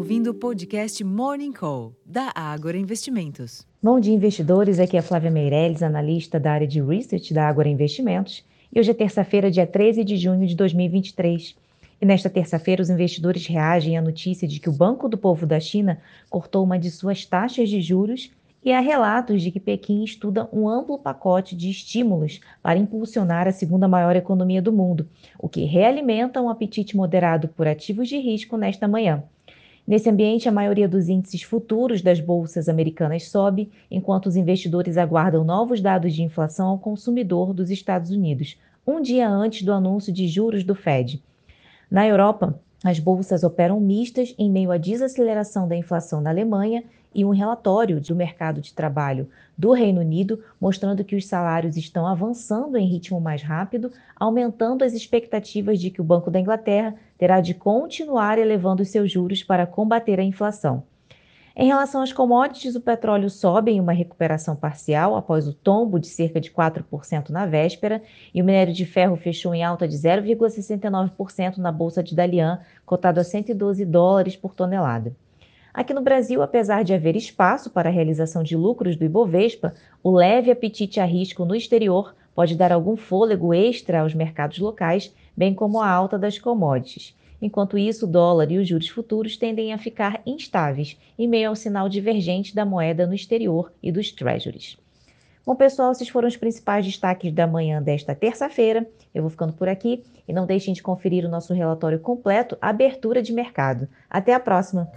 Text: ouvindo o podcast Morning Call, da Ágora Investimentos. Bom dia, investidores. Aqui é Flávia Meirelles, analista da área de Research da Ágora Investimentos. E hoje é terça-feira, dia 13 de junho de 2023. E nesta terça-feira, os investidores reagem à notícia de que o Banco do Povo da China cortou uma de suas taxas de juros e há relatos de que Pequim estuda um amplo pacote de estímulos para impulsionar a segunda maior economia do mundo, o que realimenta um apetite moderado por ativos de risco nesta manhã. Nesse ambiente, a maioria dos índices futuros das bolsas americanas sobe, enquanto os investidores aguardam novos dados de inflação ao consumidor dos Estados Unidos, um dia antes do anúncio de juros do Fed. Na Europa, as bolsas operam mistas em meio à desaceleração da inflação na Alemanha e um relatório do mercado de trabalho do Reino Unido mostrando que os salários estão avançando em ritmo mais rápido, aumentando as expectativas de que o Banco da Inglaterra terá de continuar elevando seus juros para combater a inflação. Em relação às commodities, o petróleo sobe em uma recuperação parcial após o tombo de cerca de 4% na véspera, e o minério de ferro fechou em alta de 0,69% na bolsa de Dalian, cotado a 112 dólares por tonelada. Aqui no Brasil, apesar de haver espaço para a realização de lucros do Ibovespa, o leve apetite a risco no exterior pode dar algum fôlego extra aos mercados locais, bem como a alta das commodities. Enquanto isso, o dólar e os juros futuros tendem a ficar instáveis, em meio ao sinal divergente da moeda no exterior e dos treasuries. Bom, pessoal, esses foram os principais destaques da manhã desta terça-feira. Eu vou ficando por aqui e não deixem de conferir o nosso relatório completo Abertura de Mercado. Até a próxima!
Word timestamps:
ouvindo 0.00 0.30
o 0.30 0.34
podcast 0.34 1.04
Morning 1.04 1.52
Call, 1.52 1.94
da 2.06 2.32
Ágora 2.34 2.78
Investimentos. 2.78 3.66
Bom 3.82 4.00
dia, 4.00 4.14
investidores. 4.14 4.80
Aqui 4.80 4.96
é 4.96 5.02
Flávia 5.02 5.30
Meirelles, 5.30 5.82
analista 5.82 6.40
da 6.40 6.52
área 6.52 6.66
de 6.66 6.80
Research 6.80 7.34
da 7.34 7.46
Ágora 7.46 7.68
Investimentos. 7.68 8.42
E 8.72 8.80
hoje 8.80 8.92
é 8.92 8.94
terça-feira, 8.94 9.50
dia 9.50 9.66
13 9.66 10.02
de 10.02 10.16
junho 10.16 10.46
de 10.46 10.56
2023. 10.56 11.54
E 12.00 12.06
nesta 12.06 12.30
terça-feira, 12.30 12.80
os 12.80 12.88
investidores 12.88 13.46
reagem 13.46 13.98
à 13.98 14.00
notícia 14.00 14.48
de 14.48 14.58
que 14.58 14.70
o 14.70 14.72
Banco 14.72 15.06
do 15.06 15.18
Povo 15.18 15.44
da 15.44 15.60
China 15.60 16.00
cortou 16.30 16.64
uma 16.64 16.78
de 16.78 16.90
suas 16.90 17.26
taxas 17.26 17.68
de 17.68 17.82
juros 17.82 18.30
e 18.64 18.72
há 18.72 18.80
relatos 18.80 19.42
de 19.42 19.50
que 19.50 19.60
Pequim 19.60 20.02
estuda 20.02 20.48
um 20.50 20.66
amplo 20.66 20.98
pacote 20.98 21.54
de 21.54 21.68
estímulos 21.68 22.40
para 22.62 22.78
impulsionar 22.78 23.46
a 23.46 23.52
segunda 23.52 23.86
maior 23.86 24.16
economia 24.16 24.62
do 24.62 24.72
mundo, 24.72 25.06
o 25.38 25.46
que 25.46 25.64
realimenta 25.64 26.40
um 26.40 26.48
apetite 26.48 26.96
moderado 26.96 27.48
por 27.48 27.68
ativos 27.68 28.08
de 28.08 28.18
risco 28.18 28.56
nesta 28.56 28.88
manhã. 28.88 29.22
Nesse 29.86 30.08
ambiente, 30.08 30.48
a 30.48 30.52
maioria 30.52 30.88
dos 30.88 31.08
índices 31.08 31.42
futuros 31.42 32.02
das 32.02 32.20
bolsas 32.20 32.68
americanas 32.68 33.28
sobe, 33.28 33.70
enquanto 33.90 34.26
os 34.26 34.36
investidores 34.36 34.96
aguardam 34.96 35.42
novos 35.42 35.80
dados 35.80 36.14
de 36.14 36.22
inflação 36.22 36.68
ao 36.68 36.78
consumidor 36.78 37.52
dos 37.52 37.70
Estados 37.70 38.10
Unidos, 38.10 38.56
um 38.86 39.00
dia 39.00 39.28
antes 39.28 39.62
do 39.62 39.72
anúncio 39.72 40.12
de 40.12 40.28
juros 40.28 40.64
do 40.64 40.74
Fed. 40.74 41.22
Na 41.90 42.06
Europa, 42.06 42.60
as 42.82 42.98
bolsas 42.98 43.42
operam 43.42 43.78
mistas 43.78 44.34
em 44.38 44.50
meio 44.50 44.70
à 44.70 44.78
desaceleração 44.78 45.68
da 45.68 45.76
inflação 45.76 46.20
na 46.20 46.30
Alemanha 46.30 46.82
e 47.14 47.24
um 47.24 47.30
relatório 47.30 48.00
do 48.00 48.14
mercado 48.14 48.60
de 48.60 48.72
trabalho 48.72 49.28
do 49.56 49.72
Reino 49.72 50.00
Unido 50.00 50.42
mostrando 50.60 51.04
que 51.04 51.16
os 51.16 51.26
salários 51.26 51.76
estão 51.76 52.06
avançando 52.06 52.76
em 52.76 52.86
ritmo 52.86 53.20
mais 53.20 53.42
rápido, 53.42 53.92
aumentando 54.16 54.84
as 54.84 54.94
expectativas 54.94 55.78
de 55.78 55.90
que 55.90 56.00
o 56.00 56.04
Banco 56.04 56.30
da 56.30 56.40
Inglaterra 56.40 56.94
terá 57.18 57.40
de 57.40 57.52
continuar 57.52 58.38
elevando 58.38 58.84
seus 58.84 59.10
juros 59.10 59.42
para 59.42 59.66
combater 59.66 60.18
a 60.18 60.24
inflação. 60.24 60.82
Em 61.62 61.66
relação 61.66 62.00
às 62.00 62.10
commodities, 62.10 62.74
o 62.74 62.80
petróleo 62.80 63.28
sobe 63.28 63.70
em 63.70 63.80
uma 63.80 63.92
recuperação 63.92 64.56
parcial 64.56 65.14
após 65.14 65.46
o 65.46 65.52
tombo 65.52 66.00
de 66.00 66.06
cerca 66.06 66.40
de 66.40 66.50
4% 66.50 67.28
na 67.28 67.44
véspera, 67.44 68.02
e 68.32 68.40
o 68.40 68.44
minério 68.46 68.72
de 68.72 68.86
ferro 68.86 69.14
fechou 69.14 69.54
em 69.54 69.62
alta 69.62 69.86
de 69.86 69.94
0,69% 69.94 71.58
na 71.58 71.70
bolsa 71.70 72.02
de 72.02 72.16
Dalian, 72.16 72.60
cotado 72.86 73.20
a 73.20 73.24
112 73.24 73.84
dólares 73.84 74.36
por 74.36 74.54
tonelada. 74.54 75.14
Aqui 75.74 75.92
no 75.92 76.00
Brasil, 76.00 76.40
apesar 76.40 76.82
de 76.82 76.94
haver 76.94 77.14
espaço 77.14 77.68
para 77.68 77.90
a 77.90 77.92
realização 77.92 78.42
de 78.42 78.56
lucros 78.56 78.96
do 78.96 79.04
Ibovespa, 79.04 79.74
o 80.02 80.12
leve 80.12 80.50
apetite 80.50 80.98
a 80.98 81.04
risco 81.04 81.44
no 81.44 81.54
exterior 81.54 82.14
pode 82.34 82.56
dar 82.56 82.72
algum 82.72 82.96
fôlego 82.96 83.52
extra 83.52 84.00
aos 84.00 84.14
mercados 84.14 84.58
locais, 84.58 85.14
bem 85.36 85.52
como 85.52 85.78
a 85.78 85.90
alta 85.90 86.18
das 86.18 86.38
commodities. 86.38 87.14
Enquanto 87.40 87.78
isso, 87.78 88.06
o 88.06 88.08
dólar 88.08 88.50
e 88.50 88.58
os 88.58 88.68
juros 88.68 88.88
futuros 88.88 89.36
tendem 89.36 89.72
a 89.72 89.78
ficar 89.78 90.20
instáveis, 90.26 90.96
em 91.18 91.26
meio 91.26 91.48
ao 91.48 91.56
sinal 91.56 91.88
divergente 91.88 92.54
da 92.54 92.64
moeda 92.64 93.06
no 93.06 93.14
exterior 93.14 93.72
e 93.82 93.90
dos 93.90 94.12
treasuries. 94.12 94.76
Bom, 95.44 95.56
pessoal, 95.56 95.90
esses 95.90 96.08
foram 96.08 96.28
os 96.28 96.36
principais 96.36 96.84
destaques 96.84 97.32
da 97.32 97.46
manhã 97.46 97.82
desta 97.82 98.14
terça-feira. 98.14 98.86
Eu 99.14 99.22
vou 99.22 99.30
ficando 99.30 99.52
por 99.52 99.68
aqui 99.68 100.04
e 100.28 100.32
não 100.32 100.46
deixem 100.46 100.74
de 100.74 100.82
conferir 100.82 101.24
o 101.24 101.30
nosso 101.30 101.54
relatório 101.54 101.98
completo 101.98 102.56
Abertura 102.60 103.22
de 103.22 103.32
Mercado. 103.32 103.88
Até 104.08 104.34
a 104.34 104.40
próxima! 104.40 104.88